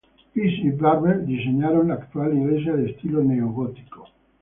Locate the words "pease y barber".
0.33-1.25